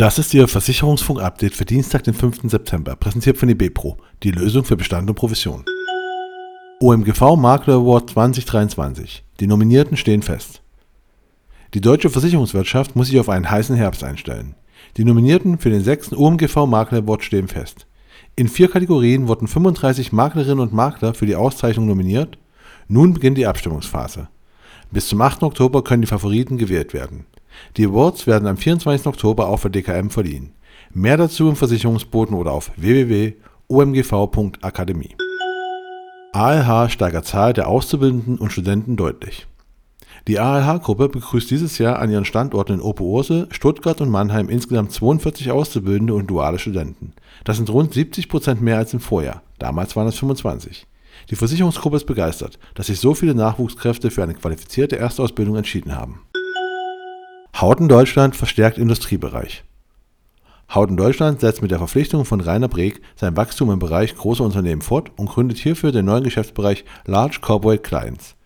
[0.00, 2.50] Das ist Ihr Versicherungsfunk-Update für Dienstag, den 5.
[2.50, 5.62] September, präsentiert von eBepro, die Lösung für Bestand und Provision.
[6.80, 9.22] OMGV Makler Award 2023.
[9.40, 10.62] Die Nominierten stehen fest.
[11.74, 14.54] Die deutsche Versicherungswirtschaft muss sich auf einen heißen Herbst einstellen.
[14.96, 17.86] Die Nominierten für den sechsten OMGV Makler Award stehen fest.
[18.36, 22.38] In vier Kategorien wurden 35 Maklerinnen und Makler für die Auszeichnung nominiert.
[22.88, 24.28] Nun beginnt die Abstimmungsphase.
[24.90, 25.42] Bis zum 8.
[25.42, 27.26] Oktober können die Favoriten gewählt werden.
[27.76, 29.06] Die Awards werden am 24.
[29.06, 30.54] Oktober auch für DKM verliehen.
[30.92, 35.16] Mehr dazu im Versicherungsboten oder auf www.omgv.akademie.
[36.32, 39.46] ALH steigert Zahl der Auszubildenden und Studenten deutlich.
[40.28, 45.50] Die ALH-Gruppe begrüßt dieses Jahr an ihren Standorten in Operursel, Stuttgart und Mannheim insgesamt 42
[45.50, 47.14] Auszubildende und duale Studenten.
[47.44, 49.42] Das sind rund 70 Prozent mehr als im Vorjahr.
[49.58, 50.86] Damals waren es 25.
[51.30, 56.20] Die Versicherungsgruppe ist begeistert, dass sich so viele Nachwuchskräfte für eine qualifizierte Erstausbildung entschieden haben.
[57.58, 59.64] Howden Deutschland verstärkt Industriebereich.
[60.74, 64.80] Howden Deutschland setzt mit der Verpflichtung von Rainer Breek sein Wachstum im Bereich großer Unternehmen
[64.80, 68.36] fort und gründet hierfür den neuen Geschäftsbereich Large Corporate Clients.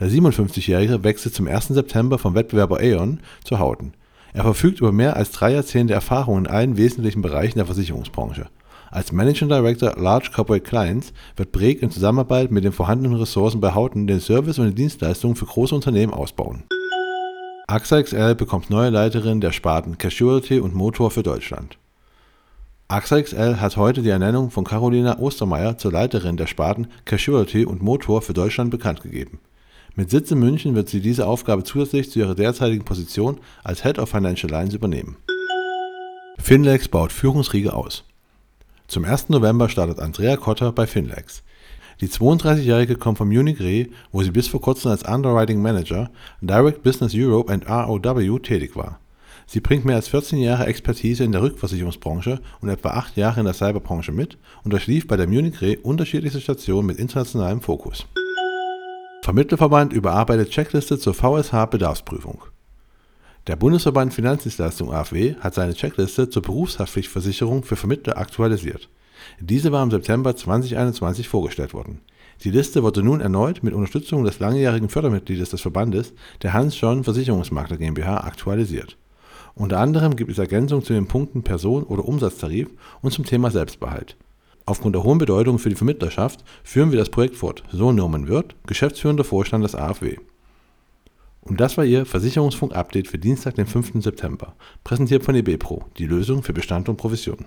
[0.00, 1.68] Der 57-Jährige wechselt zum 1.
[1.68, 3.94] September vom Wettbewerber Aon zu Howden.
[4.32, 8.46] Er verfügt über mehr als drei Jahrzehnte Erfahrung in allen wesentlichen Bereichen der Versicherungsbranche.
[8.90, 13.74] Als Managing Director Large Corporate Clients wird Breek in Zusammenarbeit mit den vorhandenen Ressourcen bei
[13.74, 16.64] Howden den Service und die Dienstleistungen für große Unternehmen ausbauen.
[17.68, 21.78] AXA XL bekommt neue Leiterin der Sparten Casualty und Motor für Deutschland.
[22.88, 27.80] AXA XL hat heute die Ernennung von Carolina Ostermeier zur Leiterin der Sparten Casualty und
[27.80, 29.38] Motor für Deutschland bekannt gegeben.
[29.94, 33.98] Mit Sitz in München wird sie diese Aufgabe zusätzlich zu ihrer derzeitigen Position als Head
[33.98, 35.16] of Financial Lines übernehmen.
[36.38, 38.04] Finlex baut Führungsriege aus.
[38.88, 39.28] Zum 1.
[39.28, 41.42] November startet Andrea Kotter bei Finlex.
[42.02, 46.82] Die 32-Jährige kommt von Munich Re, wo sie bis vor kurzem als Underwriting Manager, Direct
[46.82, 48.98] Business Europe und ROW tätig war.
[49.46, 53.46] Sie bringt mehr als 14 Jahre Expertise in der Rückversicherungsbranche und etwa 8 Jahre in
[53.46, 58.04] der Cyberbranche mit und durchlief bei der Munich Re unterschiedlichste Stationen mit internationalem Fokus.
[59.22, 62.42] Vermittlerverband überarbeitet Checkliste zur VSH-Bedarfsprüfung.
[63.46, 68.88] Der Bundesverband Finanzdienstleistung AFW hat seine Checkliste zur Berufshaftpflichtversicherung für Vermittler aktualisiert.
[69.40, 72.00] Diese war im September 2021 vorgestellt worden.
[72.44, 76.12] Die Liste wurde nun erneut mit Unterstützung des langjährigen Fördermitgliedes des Verbandes,
[76.42, 78.96] der Hans John Versicherungsmakler GmbH, aktualisiert.
[79.54, 82.68] Unter anderem gibt es Ergänzungen zu den Punkten Person- oder Umsatztarif
[83.00, 84.16] und zum Thema Selbstbehalt.
[84.64, 88.54] Aufgrund der hohen Bedeutung für die Vermittlerschaft führen wir das Projekt fort, so Norman Wirth,
[88.66, 90.16] geschäftsführender Vorstand des AfW.
[91.42, 94.02] Und das war Ihr Versicherungsfunk-Update für Dienstag, den 5.
[94.02, 97.44] September, präsentiert von eBepro, die Lösung für Bestand und Provision.